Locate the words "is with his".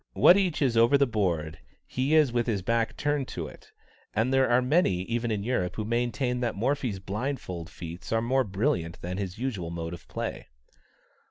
2.15-2.63